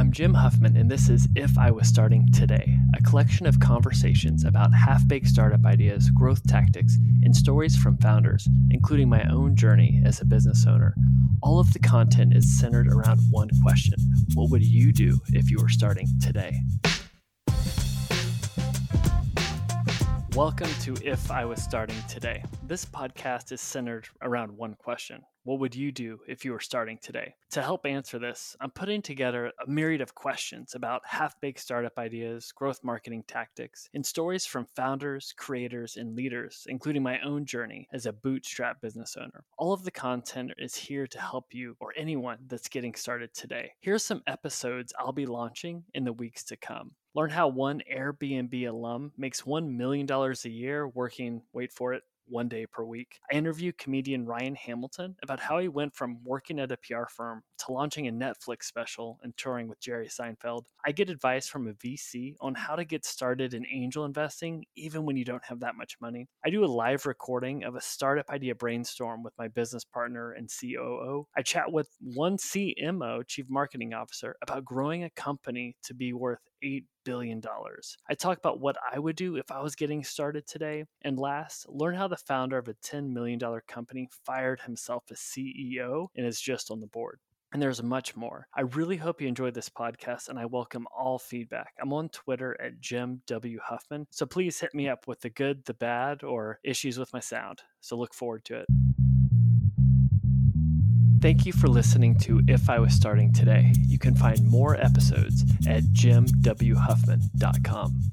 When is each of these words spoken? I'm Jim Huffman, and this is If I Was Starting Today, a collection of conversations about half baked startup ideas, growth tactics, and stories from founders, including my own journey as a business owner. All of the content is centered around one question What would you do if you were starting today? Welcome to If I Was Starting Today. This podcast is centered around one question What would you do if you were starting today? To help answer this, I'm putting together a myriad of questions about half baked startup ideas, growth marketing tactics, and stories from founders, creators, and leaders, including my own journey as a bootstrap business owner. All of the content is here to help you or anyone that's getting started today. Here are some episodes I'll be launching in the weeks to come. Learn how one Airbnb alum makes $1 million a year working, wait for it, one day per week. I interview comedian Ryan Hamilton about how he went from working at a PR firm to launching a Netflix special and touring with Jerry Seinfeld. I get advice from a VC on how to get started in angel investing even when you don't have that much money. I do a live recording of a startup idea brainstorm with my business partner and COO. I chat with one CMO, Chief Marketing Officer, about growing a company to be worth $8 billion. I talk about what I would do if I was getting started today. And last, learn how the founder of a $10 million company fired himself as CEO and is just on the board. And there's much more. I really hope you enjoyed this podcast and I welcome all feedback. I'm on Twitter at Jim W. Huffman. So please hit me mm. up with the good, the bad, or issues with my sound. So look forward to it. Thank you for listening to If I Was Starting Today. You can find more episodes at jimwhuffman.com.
I'm 0.00 0.12
Jim 0.12 0.32
Huffman, 0.32 0.78
and 0.78 0.90
this 0.90 1.10
is 1.10 1.28
If 1.36 1.58
I 1.58 1.70
Was 1.70 1.86
Starting 1.86 2.26
Today, 2.32 2.78
a 2.96 3.02
collection 3.02 3.44
of 3.44 3.60
conversations 3.60 4.46
about 4.46 4.72
half 4.72 5.06
baked 5.06 5.26
startup 5.26 5.66
ideas, 5.66 6.08
growth 6.08 6.42
tactics, 6.46 6.96
and 7.22 7.36
stories 7.36 7.76
from 7.76 7.98
founders, 7.98 8.48
including 8.70 9.10
my 9.10 9.22
own 9.24 9.54
journey 9.54 10.00
as 10.06 10.22
a 10.22 10.24
business 10.24 10.64
owner. 10.66 10.94
All 11.42 11.60
of 11.60 11.74
the 11.74 11.80
content 11.80 12.34
is 12.34 12.58
centered 12.58 12.88
around 12.88 13.20
one 13.30 13.50
question 13.62 13.98
What 14.32 14.48
would 14.48 14.64
you 14.64 14.90
do 14.90 15.20
if 15.34 15.50
you 15.50 15.58
were 15.60 15.68
starting 15.68 16.08
today? 16.18 16.58
Welcome 20.34 20.70
to 20.80 20.94
If 21.04 21.30
I 21.30 21.44
Was 21.44 21.62
Starting 21.62 22.02
Today. 22.08 22.42
This 22.70 22.84
podcast 22.84 23.50
is 23.50 23.60
centered 23.60 24.06
around 24.22 24.56
one 24.56 24.76
question 24.76 25.22
What 25.42 25.58
would 25.58 25.74
you 25.74 25.90
do 25.90 26.20
if 26.28 26.44
you 26.44 26.52
were 26.52 26.60
starting 26.60 26.98
today? 27.02 27.34
To 27.50 27.62
help 27.62 27.84
answer 27.84 28.16
this, 28.20 28.54
I'm 28.60 28.70
putting 28.70 29.02
together 29.02 29.46
a 29.46 29.68
myriad 29.68 30.00
of 30.00 30.14
questions 30.14 30.76
about 30.76 31.02
half 31.04 31.34
baked 31.40 31.58
startup 31.58 31.98
ideas, 31.98 32.52
growth 32.52 32.78
marketing 32.84 33.24
tactics, 33.26 33.88
and 33.92 34.06
stories 34.06 34.46
from 34.46 34.68
founders, 34.76 35.34
creators, 35.36 35.96
and 35.96 36.14
leaders, 36.14 36.64
including 36.68 37.02
my 37.02 37.18
own 37.22 37.44
journey 37.44 37.88
as 37.92 38.06
a 38.06 38.12
bootstrap 38.12 38.80
business 38.80 39.16
owner. 39.18 39.42
All 39.58 39.72
of 39.72 39.82
the 39.82 39.90
content 39.90 40.52
is 40.56 40.76
here 40.76 41.08
to 41.08 41.20
help 41.20 41.46
you 41.50 41.74
or 41.80 41.92
anyone 41.96 42.38
that's 42.46 42.68
getting 42.68 42.94
started 42.94 43.34
today. 43.34 43.72
Here 43.80 43.96
are 43.96 43.98
some 43.98 44.22
episodes 44.28 44.92
I'll 44.96 45.10
be 45.10 45.26
launching 45.26 45.82
in 45.92 46.04
the 46.04 46.12
weeks 46.12 46.44
to 46.44 46.56
come. 46.56 46.92
Learn 47.16 47.30
how 47.30 47.48
one 47.48 47.82
Airbnb 47.92 48.68
alum 48.68 49.10
makes 49.18 49.42
$1 49.42 49.76
million 49.76 50.08
a 50.08 50.48
year 50.48 50.86
working, 50.86 51.42
wait 51.52 51.72
for 51.72 51.94
it, 51.94 52.04
one 52.30 52.48
day 52.48 52.66
per 52.66 52.84
week. 52.84 53.18
I 53.30 53.36
interview 53.36 53.72
comedian 53.78 54.24
Ryan 54.24 54.54
Hamilton 54.54 55.16
about 55.22 55.40
how 55.40 55.58
he 55.58 55.68
went 55.68 55.94
from 55.94 56.18
working 56.24 56.60
at 56.60 56.72
a 56.72 56.76
PR 56.76 57.04
firm 57.08 57.42
to 57.58 57.72
launching 57.72 58.08
a 58.08 58.12
Netflix 58.12 58.64
special 58.64 59.18
and 59.22 59.36
touring 59.36 59.68
with 59.68 59.80
Jerry 59.80 60.08
Seinfeld. 60.08 60.64
I 60.86 60.92
get 60.92 61.10
advice 61.10 61.48
from 61.48 61.68
a 61.68 61.72
VC 61.72 62.34
on 62.40 62.54
how 62.54 62.76
to 62.76 62.84
get 62.84 63.04
started 63.04 63.54
in 63.54 63.66
angel 63.66 64.04
investing 64.04 64.64
even 64.76 65.04
when 65.04 65.16
you 65.16 65.24
don't 65.24 65.44
have 65.44 65.60
that 65.60 65.76
much 65.76 65.96
money. 66.00 66.28
I 66.44 66.50
do 66.50 66.64
a 66.64 66.66
live 66.66 67.06
recording 67.06 67.64
of 67.64 67.74
a 67.74 67.80
startup 67.80 68.30
idea 68.30 68.54
brainstorm 68.54 69.22
with 69.22 69.34
my 69.38 69.48
business 69.48 69.84
partner 69.84 70.32
and 70.32 70.48
COO. 70.48 71.26
I 71.36 71.42
chat 71.42 71.70
with 71.70 71.88
one 72.00 72.36
CMO, 72.36 73.26
Chief 73.26 73.46
Marketing 73.48 73.94
Officer, 73.94 74.36
about 74.42 74.64
growing 74.64 75.04
a 75.04 75.10
company 75.10 75.76
to 75.84 75.94
be 75.94 76.12
worth 76.12 76.40
$8 76.64 76.84
billion. 77.04 77.42
I 78.08 78.14
talk 78.14 78.38
about 78.38 78.60
what 78.60 78.76
I 78.92 78.98
would 78.98 79.16
do 79.16 79.36
if 79.36 79.50
I 79.50 79.60
was 79.60 79.74
getting 79.74 80.04
started 80.04 80.46
today. 80.46 80.84
And 81.02 81.18
last, 81.18 81.68
learn 81.68 81.94
how 81.94 82.08
the 82.08 82.16
founder 82.16 82.58
of 82.58 82.68
a 82.68 82.74
$10 82.74 83.12
million 83.12 83.40
company 83.66 84.08
fired 84.24 84.60
himself 84.60 85.04
as 85.10 85.18
CEO 85.18 86.08
and 86.16 86.26
is 86.26 86.40
just 86.40 86.70
on 86.70 86.80
the 86.80 86.86
board. 86.86 87.18
And 87.52 87.60
there's 87.60 87.82
much 87.82 88.14
more. 88.14 88.46
I 88.54 88.60
really 88.60 88.96
hope 88.96 89.20
you 89.20 89.26
enjoyed 89.26 89.54
this 89.54 89.68
podcast 89.68 90.28
and 90.28 90.38
I 90.38 90.46
welcome 90.46 90.86
all 90.96 91.18
feedback. 91.18 91.72
I'm 91.82 91.92
on 91.92 92.08
Twitter 92.10 92.56
at 92.60 92.80
Jim 92.80 93.22
W. 93.26 93.58
Huffman. 93.60 94.06
So 94.10 94.24
please 94.24 94.60
hit 94.60 94.72
me 94.72 94.84
mm. 94.84 94.92
up 94.92 95.08
with 95.08 95.20
the 95.20 95.30
good, 95.30 95.64
the 95.64 95.74
bad, 95.74 96.22
or 96.22 96.60
issues 96.62 96.96
with 96.96 97.12
my 97.12 97.20
sound. 97.20 97.62
So 97.80 97.96
look 97.96 98.14
forward 98.14 98.44
to 98.44 98.60
it. 98.60 99.09
Thank 101.20 101.44
you 101.44 101.52
for 101.52 101.68
listening 101.68 102.16
to 102.20 102.40
If 102.48 102.70
I 102.70 102.78
Was 102.78 102.94
Starting 102.94 103.30
Today. 103.30 103.74
You 103.86 103.98
can 103.98 104.14
find 104.14 104.42
more 104.46 104.76
episodes 104.76 105.44
at 105.68 105.82
jimwhuffman.com. 105.92 108.12